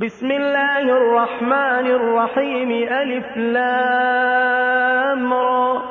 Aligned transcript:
بسم 0.00 0.30
الله 0.30 0.80
الرحمن 0.80 1.86
الرحيم 1.86 2.70
ألف 2.70 3.36
لام 3.36 5.32
را. 5.32 5.82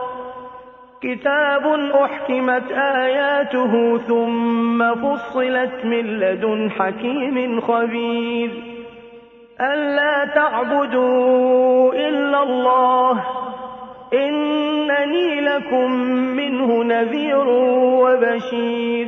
كتاب 1.02 1.67
أحكمت 2.03 2.72
آياته 2.72 3.98
ثم 3.98 4.96
فصلت 4.96 5.85
من 5.85 6.20
لدن 6.20 6.72
حكيم 6.72 7.62
خبير. 7.62 8.52
ألا 9.61 10.25
تعبدوا 10.35 11.93
إلا 11.93 12.43
الله 12.43 13.23
إنني 14.13 15.41
لكم 15.41 15.91
منه 16.11 16.83
نذير 16.83 17.47
وبشير. 18.03 19.07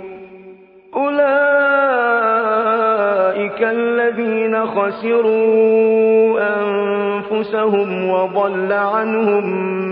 أُولَٰئِكَ 0.95 1.21
الَّذِينَ 3.63 4.65
خَسِرُوا 4.65 6.39
أَنفُسَهُمْ 6.39 8.09
وَضَلَّ 8.09 8.73
عَنْهُم 8.73 9.45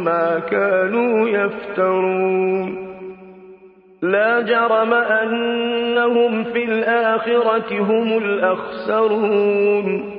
مَّا 0.04 0.40
كَانُوا 0.40 1.30
يَفْتَرُونَ. 1.30 2.90
لَا 4.01 4.42
جَرَمَ 4.42 4.94
أَنَّهُمْ 4.94 6.44
فِي 6.44 6.63
الْآخِرَةِ 6.63 7.80
هُمُ 7.80 8.18
الْأَخْسَرُونَ. 8.18 10.19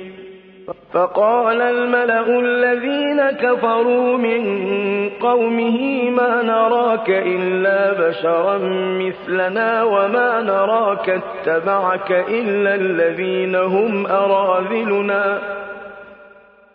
فَقَالَ 0.93 1.61
الْمَلَأُ 1.61 2.39
الَّذِينَ 2.39 3.21
كَفَرُوا 3.31 4.17
مِن 4.17 4.41
قَوْمِهِ 5.09 6.09
مَا 6.09 6.41
نَرَاكَ 6.43 7.09
إِلَّا 7.09 8.07
بَشَرًا 8.07 8.57
مِّثْلَنَا 9.03 9.83
وَمَا 9.83 10.41
نَرَاكَ 10.41 11.09
اتَّبَعَكَ 11.09 12.11
إِلَّا 12.11 12.75
الَّذِينَ 12.75 13.55
هُمْ 13.55 14.05
أَرَاذِلُنَا 14.07 15.60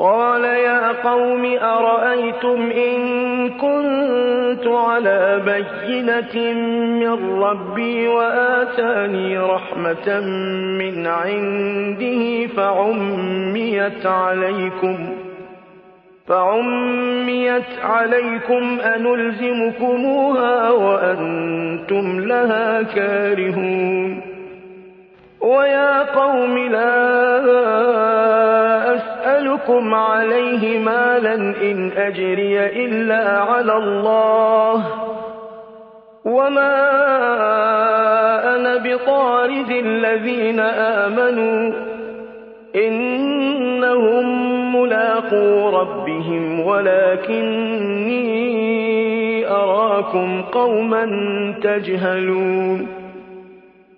قَالَ 0.00 0.44
يَا 0.44 0.92
قَوْمِ 0.92 1.44
أَرَأَيْتُمْ 1.44 2.70
إِن 2.70 2.98
كُنتُ 3.50 4.66
عَلَىٰ 4.66 5.42
بَيِّنَةٍ 5.44 6.52
مِّن 7.00 7.42
رَّبِّي 7.42 8.08
وَآتَانِي 8.08 9.38
رَحْمَةً 9.38 10.20
مِّنْ 10.80 11.06
عِندِهِ 11.06 12.46
فَعُمِّيَتْ 12.56 14.06
عَلَيْكُمْ 14.06 14.96
فَعُمِّيَتْ 16.28 17.70
عَلَيْكُمْ 17.82 18.80
أَنُلْزِمُكُمُوهَا 18.80 20.70
وَأَنتُمْ 20.70 22.20
لَهَا 22.20 22.82
كَارِهُونَ 22.82 24.22
وَيَا 25.40 26.02
قَوْمِ 26.02 26.58
لَا 26.58 27.89
أَسْأَلُكُمْ 29.60 29.94
عَلَيْهِ 29.94 30.78
مَالًا 30.78 31.34
إِنْ 31.34 31.92
أَجْرِيَ 31.96 32.66
إِلَّا 32.84 33.38
عَلَى 33.40 33.76
اللَّهِ 33.76 34.76
ۚ. 34.82 34.84
وَمَا 36.24 36.76
أَنَا 38.56 38.76
بِطَارِدِ 38.76 39.70
الَّذِينَ 39.70 40.60
آمَنُوا 40.60 41.70
ۚ 41.70 41.74
إِنَّهُم 42.76 44.26
مُّلَاقُو 44.76 45.68
رَبِّهِمْ 45.80 46.60
وَلَٰكِنِّي 46.60 48.20
أَرَاكُمْ 49.48 50.42
قَوْمًا 50.42 51.04
تَجْهَلُونَ. 51.62 52.99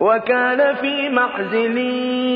وكان 0.00 0.74
في 0.74 1.08
معزل 1.08 1.76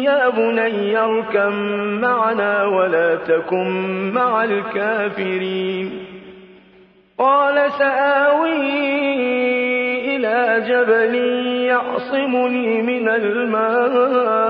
يا 0.04 0.28
بني 0.28 0.98
اركم 0.98 1.54
معنا 2.00 2.64
ولا 2.64 3.14
تكن 3.14 4.10
مع 4.12 4.44
الكافرين. 4.44 6.04
قال 7.18 7.72
سآوي 7.72 8.56
إلى 10.16 10.64
جبل 10.68 11.14
يعصمني 11.66 12.82
من 12.82 13.08
الماء. 13.08 14.42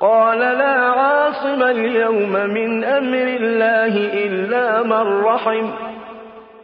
قال 0.00 0.38
لا 0.38 0.80
عاصم 0.80 1.62
اليوم 1.62 2.32
من 2.32 2.84
أمر 2.84 3.26
الله 3.40 3.96
إلا 4.26 4.82
من 4.82 5.24
رحم. 5.24 5.91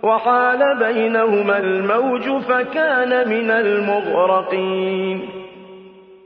وحال 0.02 0.78
بينهما 0.78 1.58
الموج 1.58 2.42
فكان 2.42 3.28
من 3.28 3.50
المغرقين. 3.50 5.28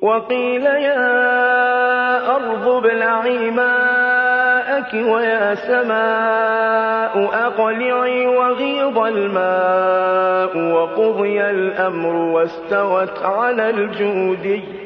وقيل 0.02 0.66
يا 0.66 2.36
أرض 2.36 2.68
ابلعي 2.68 3.50
ماءك 3.50 4.94
ويا 4.94 5.54
سماء 5.54 7.30
أقلعي 7.46 8.26
وغيض 8.26 8.98
الماء 8.98 10.72
وقضي 10.74 11.50
الأمر 11.50 12.16
واستوت 12.16 13.22
على 13.22 13.70
الجودي. 13.70 14.81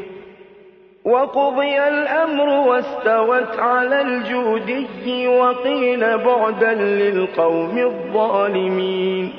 وقضي 1.07 1.89
الأمر 1.89 2.49
واستوت 2.49 3.59
على 3.59 4.01
الجودي 4.01 5.29
وقيل 5.29 6.19
بعدا 6.19 6.75
للقوم 6.75 7.79
الظالمين. 7.79 9.33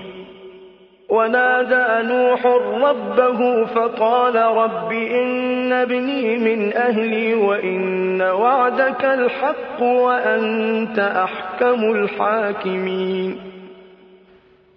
ونادى 1.09 2.07
نوح 2.07 2.45
ربه 2.83 3.65
فقال 3.65 4.35
رب 4.35 4.91
إن 4.91 5.73
ابني 5.73 6.37
من 6.37 6.73
أهلي 6.73 7.33
وإن 7.33 8.21
وعدك 8.21 9.05
الحق 9.05 9.81
وأنت 9.81 10.99
أحكم 10.99 11.91
الحاكمين. 11.91 13.56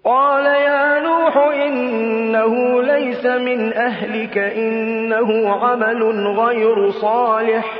قال 0.05 0.45
يا 0.45 0.99
نوح 0.99 1.37
إنه 1.37 2.81
ليس 2.81 3.25
من 3.25 3.73
أهلك 3.73 4.37
إنه 4.37 5.49
عمل 5.49 6.27
غير 6.27 6.89
صالح. 6.89 7.73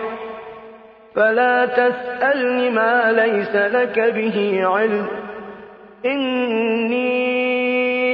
فلا 1.15 1.65
تسألن 1.65 2.73
ما 2.73 3.11
ليس 3.11 3.55
لك 3.55 3.99
به 3.99 4.61
علم. 4.65 5.07
إِنِّي 6.05 7.21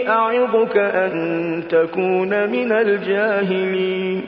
أَعِظُكَ 0.10 0.78
أَن 0.78 1.64
تَكُونَ 1.72 2.50
مِنَ 2.50 2.72
الْجَاهِلِينَ. 2.72 4.22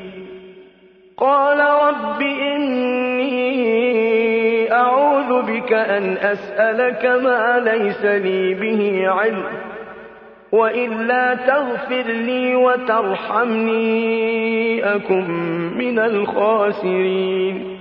قَالَ 1.17 1.59
رَبِّ 1.59 2.21
إِنِّي 2.21 3.39
أَعُوذُ 4.71 5.41
بِكَ 5.41 5.73
أَنْ 5.73 6.17
أَسْأَلَكَ 6.17 7.05
مَا 7.05 7.59
لَيْسَ 7.59 8.05
لِي 8.05 8.53
بِهِ 8.53 9.09
عِلْمٌ. 9.09 9.68
وَإِلَّا 10.51 11.33
تَغْفِرْ 11.35 12.03
لِي 12.11 12.55
وَتَرْحَمْنِي 12.55 13.85
أَكُن 14.95 15.25
مِّنَ 15.77 15.99
الْخَاسِرِينَ 15.99 17.77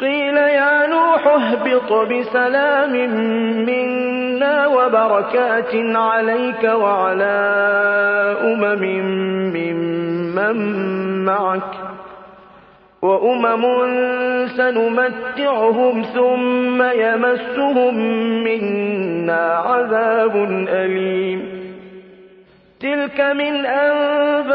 قِيلَ 0.00 0.36
يَا 0.36 0.86
نُوحُ 0.86 1.26
اهْبِطْ 1.26 1.92
بِسَلَامٍ 1.92 2.92
مِّنَّا 3.66 4.66
وَبَرَكَاتٍ 4.66 5.74
عَلَيْكَ 5.96 6.64
وَعَلَىٰ 6.64 7.42
أُمَمٍ 8.42 8.82
مِّمَّن 9.54 10.56
مَّعَكَ 11.24 11.62
ۚ 11.74 11.76
وَأُمَمٌ 13.02 13.62
سَنُمَتِّعُهُمْ 14.56 16.02
ثُمَّ 16.02 16.82
يَمَسُّهُم 16.82 17.94
مِّنَّا 18.44 19.44
عَذَابٌ 19.56 20.36
أَلِيمٌ 20.68 21.53
تِلْكَ 22.84 23.20
مِنْ 23.20 23.66
أَنبَاءِ 23.66 24.54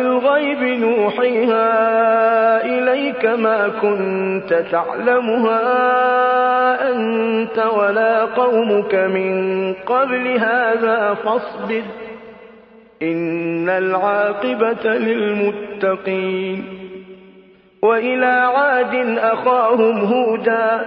الْغَيْبِ 0.00 0.62
نُوحِيهَا 0.62 1.66
إِلَيْكَ 2.64 3.26
ۖ 3.26 3.28
مَا 3.38 3.68
كُنتَ 3.82 4.54
تَعْلَمُهَا 4.70 5.62
أَنتَ 6.92 7.58
وَلَا 7.58 8.24
قَوْمُكَ 8.24 8.94
مِن 8.94 9.32
قَبْلِ 9.74 10.38
هَٰذَا 10.38 11.14
ۖ 11.14 11.16
فَاصْبِرْ 11.16 11.82
ۖ 11.82 11.84
إِنَّ 13.02 13.68
الْعَاقِبَةَ 13.68 14.84
لِلْمُتَّقِينَ 14.98 16.64
وَإِلَىٰ 17.82 18.36
عَادٍ 18.56 18.94
أَخَاهُمْ 19.18 19.98
هُودًا 20.00 20.86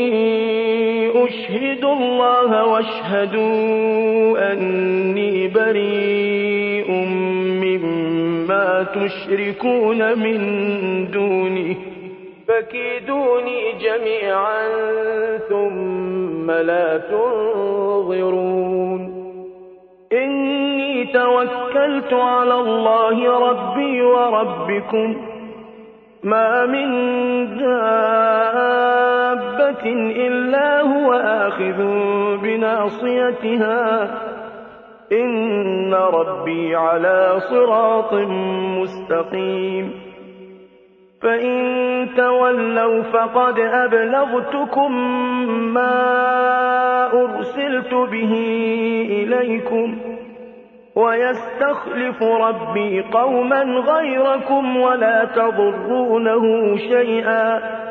أُشْهِدُوا 1.51 1.93
اللَّهَ 1.93 2.65
وَاشْهَدُوا 2.65 4.53
أَنِّي 4.53 5.47
بَرِيءٌ 5.47 6.91
مِّمَّا 7.61 8.83
تُشْرِكُونَ 8.83 10.19
مِن 10.19 10.37
دُونِهِ. 11.11 11.75
فَكِيدُونِي 12.47 13.71
جَمِيعًا 13.71 14.67
ثُمَّ 15.49 16.51
لَا 16.51 16.97
تُنظِرُونِ. 16.97 19.01
إِنِّي 20.13 21.05
تَوَكَّلْتُ 21.05 22.13
عَلَى 22.13 22.53
اللَّهِ 22.53 23.49
رَبِّي 23.49 24.01
وَرَبِّكُم 24.01 25.13
ۖ. 25.13 25.17
مَّا 26.23 26.65
مِن 26.65 26.91
إِلَّا 30.27 30.81
هُوَ 30.81 31.13
آخِذٌ 31.13 31.77
بِنَاصِيَتِهَا 32.43 34.05
ۚ 34.05 34.09
إِنَّ 35.13 35.93
رَبِّي 35.93 36.75
عَلَىٰ 36.75 37.39
صِرَاطٍ 37.39 38.13
مُّسْتَقِيمٍ 38.79 39.91
فَإِن 41.21 41.55
تَوَلَّوْا 42.17 43.01
فَقَدْ 43.01 43.59
أَبْلَغْتُكُم 43.59 44.91
مَّا 45.73 45.93
أُرْسِلْتُ 47.13 47.93
بِهِ 47.93 48.33
إِلَيْكُمْ 49.09 49.95
ۚ 49.95 49.99
وَيَسْتَخْلِفُ 50.97 52.23
رَبِّي 52.23 53.01
قَوْمًا 53.01 53.63
غَيْرَكُمْ 53.63 54.77
وَلَا 54.77 55.25
تَضُرُّونَهُ 55.25 56.75
شَيْئًا 56.77 57.59
ۚ 57.59 57.90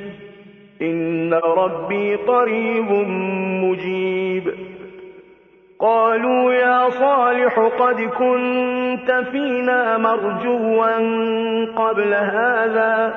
إِنَّ 0.81 1.33
رَبِّي 1.33 2.15
قَرِيبٌ 2.15 2.91
مُّجِيبٌ 3.63 4.71
قالوا 5.81 6.53
يا 6.53 6.89
صالح 6.89 7.59
قد 7.79 8.01
كنت 8.01 9.11
فينا 9.31 9.97
مرجوا 9.97 10.95
قبل 11.75 12.13
هذا 12.13 13.13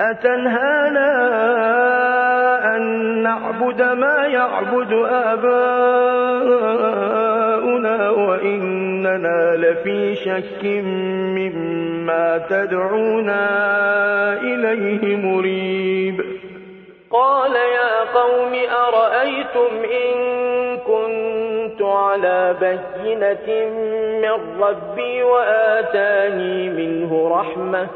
أتنهانا 0.00 1.16
أن 2.76 2.82
نعبد 3.22 3.82
ما 3.82 4.26
يعبد 4.26 4.92
آباؤنا 5.10 5.70
وإننا 8.10 9.56
لفي 9.56 10.14
شك 10.14 10.64
مما 11.34 12.38
تدعونا 12.38 13.42
إليه 14.42 15.16
مريب 15.16 16.37
قال 17.12 17.54
يا 17.56 18.04
قوم 18.20 18.52
أرأيتم 18.88 19.72
إن 19.84 20.14
كنت 20.76 21.82
على 21.82 22.56
بينة 22.60 23.70
من 24.22 24.62
ربي 24.62 25.22
وآتاني 25.22 26.70
منه 26.70 27.28
رحمة 27.40 27.86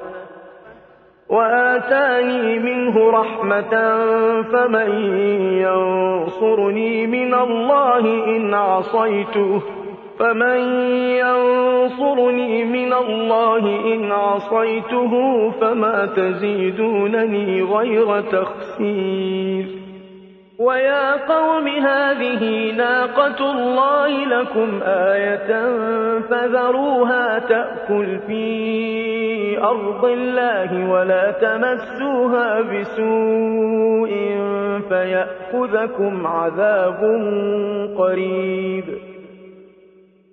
وآتاني 1.29 2.59
منه 2.59 3.11
رحمة 3.11 3.71
فمن 4.43 4.91
ينصرني 5.63 7.07
من 7.07 7.35
الله 7.35 7.99
إن 8.25 8.55
عصيته 8.55 9.63
فمن 10.19 10.59
ينصرني 11.19 12.65
من 12.65 12.93
الله 12.93 13.95
إن 13.95 14.13
عصيته 14.13 15.13
فما 15.51 16.07
تزيدونني 16.07 17.63
غير 17.63 18.21
تخسير. 18.21 19.67
ويا 20.59 21.27
قوم 21.27 21.69
هذه 21.69 22.73
ناقة 22.77 23.51
الله 23.53 24.09
لكم 24.09 24.81
آية 24.85 25.77
فذروها 26.21 27.39
تأكل 27.39 28.19
في 28.27 29.59
أرض 29.63 30.05
الله 30.05 30.91
ولا 30.91 31.31
تمسوها 31.31 32.61
بسوء 32.61 34.13
فيأخذكم 34.89 36.27
عذاب 36.27 37.01
قريب. 37.99 39.12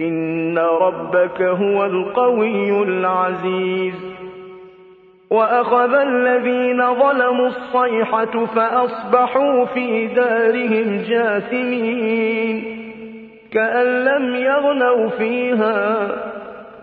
إن 0.00 0.58
ربك 0.58 1.42
هو 1.42 1.84
القوي 1.84 2.82
العزيز 2.82 3.94
وأخذ 5.30 5.94
الذين 5.94 6.94
ظلموا 6.94 7.46
الصيحة 7.48 8.46
فأصبحوا 8.46 9.64
في 9.64 10.06
دارهم 10.06 11.02
جاثمين 11.08 12.76
كأن 13.52 14.04
لم 14.04 14.34
يغنوا 14.36 15.08
فيها 15.08 16.08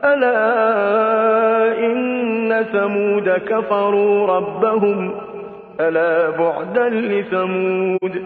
ألا 0.04 1.80
إن 1.86 2.66
ثمود 2.74 3.30
كفروا 3.30 4.28
ربهم 4.28 5.12
ألا 5.80 6.30
بعدا 6.30 6.90
لثمود 6.90 8.26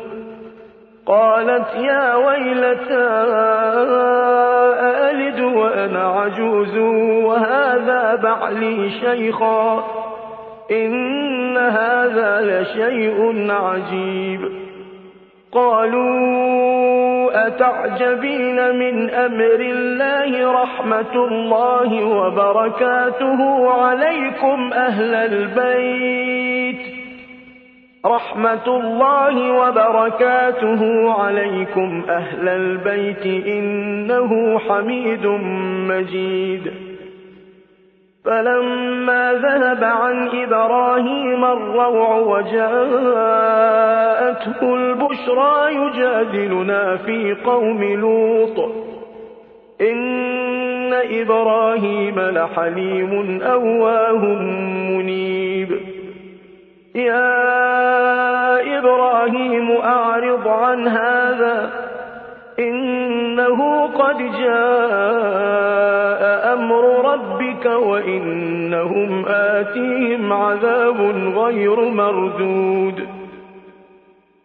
قالت 1.11 1.75
يا 1.75 2.15
ويلتى 2.15 3.07
أألد 4.79 5.39
وأنا 5.39 6.03
عجوز 6.07 6.77
وهذا 7.25 8.15
بعلي 8.15 8.89
شيخا؟ 8.89 9.83
إن 10.71 11.57
هذا 11.57 12.41
لشيء 12.41 13.47
عجيب. 13.51 14.41
قالوا 15.51 17.47
أتعجبين 17.47 18.75
من 18.75 19.09
أمر 19.09 19.59
الله 19.59 20.51
رحمة 20.63 21.15
الله 21.15 22.03
وبركاته 22.03 23.71
عليكم 23.71 24.73
أهل 24.73 25.15
البيت؟ 25.15 27.00
رحمة 28.05 28.67
الله 28.67 29.51
وبركاته 29.51 31.11
عليكم 31.11 32.03
أهل 32.09 32.49
البيت 32.49 33.25
إنه 33.45 34.59
حميد 34.59 35.25
مجيد. 35.89 36.71
فلما 38.25 39.33
ذهب 39.33 39.83
عن 39.83 40.29
إبراهيم 40.33 41.45
الروع 41.45 42.17
وجاءته 42.17 42.75
البشرى 44.61 45.75
يجادلنا 45.75 46.97
في 46.97 47.35
قوم 47.45 47.83
لوط. 47.83 48.71
إن 49.81 50.93
إبراهيم 50.93 52.19
لحليم 52.19 53.41
أواه 53.41 54.25
منيب. 54.89 55.40
يا 56.95 58.77
إبراهيم 58.77 59.71
أعرض 59.71 60.47
عن 60.47 60.87
هذا. 60.87 61.71
إنه 62.59 63.87
قد 63.87 64.17
جاء 64.17 64.51
أمر 66.53 67.13
ربك 67.13 67.65
وإنهم 67.65 69.25
آتيهم 69.27 70.33
عذاب 70.33 71.01
غير 71.35 71.79
مردود. 71.79 73.07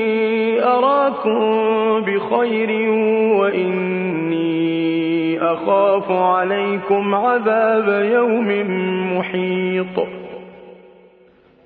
أراكم 0.77 1.39
بخير 2.01 2.89
وإني 3.39 4.51
أخاف 5.41 6.11
عليكم 6.11 7.15
عذاب 7.15 8.03
يوم 8.11 8.47
محيط. 9.17 10.07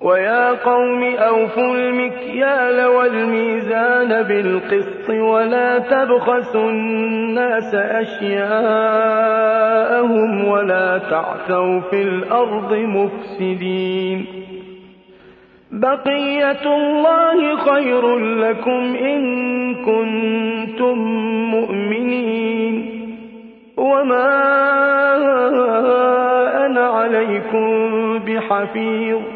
ويا 0.00 0.50
قوم 0.64 1.04
أوفوا 1.04 1.74
المكيال 1.74 2.86
والميزان 2.86 4.22
بالقسط 4.22 5.10
ولا 5.10 5.78
تبخسوا 5.78 6.70
الناس 6.70 7.74
أشياءهم 7.74 8.88
ولا 10.48 10.98
تعثوا 10.98 11.80
في 11.80 12.02
الأرض 12.02 12.74
مفسدين. 12.74 14.45
بقية 15.76 16.76
الله 16.76 17.56
خير 17.56 18.18
لكم 18.18 18.96
إن 18.96 19.74
كنتم 19.74 20.98
مؤمنين. 21.50 23.06
وما 23.76 24.26
أنا 26.66 26.80
عليكم 26.80 27.68
بحفيظ. 28.18 29.35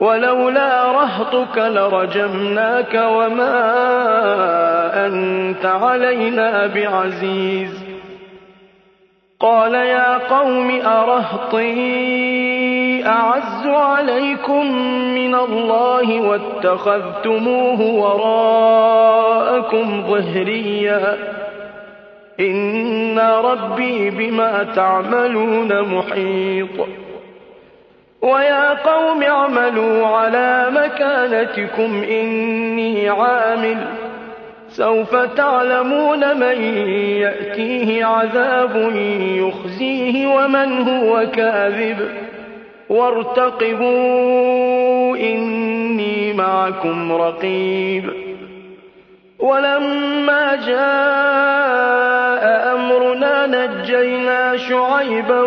ولولا 0.00 0.92
رهطك 0.92 1.58
لرجمناك 1.58 2.94
وما 2.94 3.56
أنت 5.06 5.66
علينا 5.66 6.66
بعزيز. 6.66 7.84
قال 9.40 9.74
يا 9.74 10.18
قوم 10.18 10.80
أرهطي 10.86 11.74
أعز 13.06 13.66
عليكم 13.66 14.66
من 15.14 15.34
الله 15.34 16.20
واتخذتموه 16.20 17.80
وراءكم 17.80 20.04
ظهريا. 20.08 21.16
إن 22.40 23.18
ربي 23.18 24.10
بما 24.10 24.62
تعملون 24.62 25.82
محيط. 25.82 27.03
ويا 28.24 28.72
قوم 28.74 29.22
اعملوا 29.22 30.06
على 30.06 30.66
مكانتكم 30.70 32.02
إني 32.02 33.08
عامل. 33.08 33.76
سوف 34.68 35.16
تعلمون 35.16 36.36
من 36.36 36.62
يأتيه 37.20 38.04
عذاب 38.04 38.92
يخزيه 39.20 40.26
ومن 40.26 40.88
هو 40.88 41.26
كاذب. 41.36 42.08
وارتقبوا 42.88 43.86
إني 45.16 46.32
معكم 46.32 47.12
رقيب. 47.12 48.10
ولما 49.38 50.54
جاء 50.66 52.33
أمرنا 53.94 54.04
نجينا 54.04 54.56
شعيبا 54.56 55.40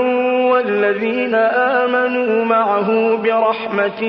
والذين 0.52 1.36
آمنوا 1.36 2.46
معه 2.46 3.18
برحمة 3.18 4.04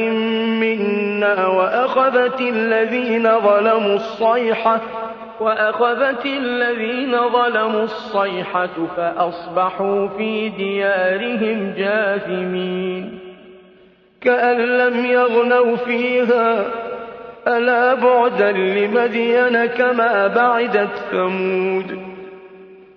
منا 0.61 1.47
وأخذت 1.47 2.41
الذين 2.41 3.41
ظلموا 3.41 3.95
الصيحة 3.95 4.81
وأخذت 5.41 6.27
الذين 6.27 7.29
ظلموا 7.29 7.83
الصيحة 7.83 8.87
فأصبحوا 8.97 10.09
في 10.09 10.49
ديارهم 10.49 11.75
جاثمين. 11.77 13.19
كأن 14.21 14.57
لم 14.57 15.07
يغنوا 15.07 15.77
فيها 15.77 16.65
ألا 17.49 17.95
بعدا 17.95 18.53
لمدين 18.53 19.67
كما 19.67 20.27
بعدت 20.27 20.95
ثمود. 21.11 22.08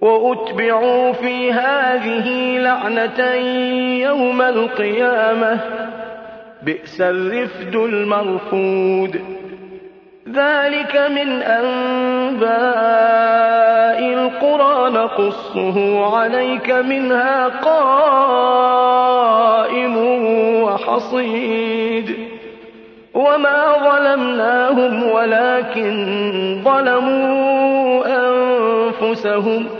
وأتبعوا 0.00 1.12
في 1.12 1.52
هذه 1.52 2.58
لعنة 2.58 3.24
يوم 4.00 4.42
القيامة. 4.42 5.60
بئس 6.62 7.00
الرفد 7.00 7.76
المرفود. 7.76 9.20
ذلك 10.28 10.96
من 10.96 11.42
أنباء 11.42 12.50
القرى 14.04 14.90
نقصه 14.90 16.06
عليك 16.16 16.70
منها 16.70 17.48
قائم 17.48 18.36
وحصيد. 20.62 22.16
وما 23.14 23.72
ظلمناهم 23.90 25.10
ولكن 25.10 26.60
ظلموا 26.64 28.04
أنفسهم. 28.06 29.79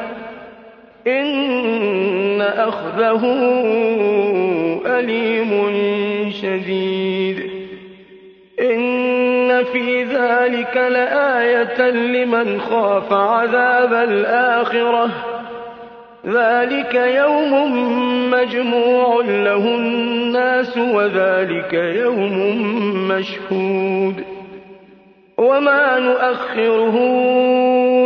إن 1.07 2.41
أخذه 2.41 3.21
أليم 4.85 5.51
شديد. 6.41 7.51
إن 8.61 9.63
في 9.63 10.03
ذلك 10.03 10.77
لآية 10.77 11.89
لمن 11.89 12.59
خاف 12.61 13.13
عذاب 13.13 13.93
الآخرة. 13.93 15.09
ذلك 16.27 16.95
يوم 16.95 17.51
مجموع 18.31 19.21
له 19.25 19.75
الناس 19.75 20.77
وذلك 20.77 21.73
يوم 21.73 22.57
مشهود. 23.07 24.23
وما 25.37 25.99
نؤخره 25.99 26.97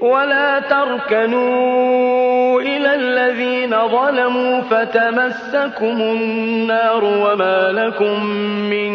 ولا 0.00 0.60
تركنوا 0.60 2.60
إلى 2.60 2.94
الذين 2.94 3.88
ظلموا 3.88 4.60
فتمسكم 4.60 6.00
النار 6.00 7.04
وما 7.04 7.72
لكم 7.72 8.24
من 8.70 8.92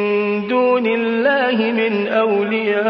دون 0.48 0.86
الله 0.86 1.72
من 1.72 2.08
أولياء 2.08 2.84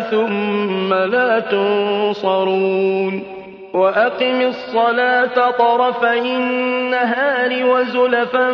ثم 0.00 0.94
لا 0.94 1.40
تنصرون 1.40 3.36
وَأَقِمِ 3.76 4.40
الصَّلَاةَ 4.40 5.50
طَرَفَيِ 5.50 6.36
النَّهَارِ 6.36 7.66
وَزُلَفًا 7.66 8.50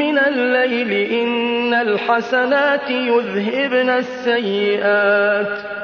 مِّنَ 0.00 0.18
اللَّيْلِ 0.18 1.08
ۚ 1.08 1.12
إِنَّ 1.12 1.74
الْحَسَنَاتِ 1.74 2.90
يُذْهِبْنَ 2.90 3.90
السَّيِّئَاتِ 3.90 5.58
ۚ 5.58 5.83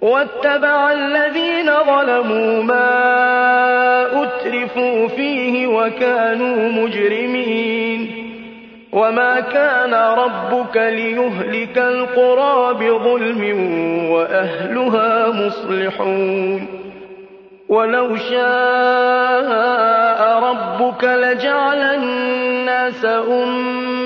وَاتَّبَعَ 0.00 0.92
الَّذِينَ 0.92 1.70
ظَلَمُوا 1.86 2.62
مَا 2.62 2.90
أُتْرِفُوا 4.22 5.08
فِيهِ 5.08 5.66
وَكَانُوا 5.66 6.68
مُجْرِمِينَ 6.68 8.24
وَمَا 8.92 9.40
كَانَ 9.40 9.94
رَبُّكَ 9.94 10.76
لِيُهْلِكَ 10.76 11.78
الْقُرَىٰ 11.78 12.74
بِظُلْمٍ 12.74 13.42
وَأَهْلُهَا 14.10 15.30
مُصْلِحُونَ 15.30 16.66
وَلَوْ 17.68 18.16
شَاءَ 18.16 20.20
رَبُّكَ 20.42 21.04
لَجَعَلَ 21.04 21.78
النَّاسَ 21.82 23.04